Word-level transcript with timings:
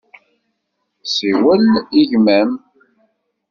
Siwel 1.13 1.65
i 1.99 2.01
gma-m. 2.09 2.51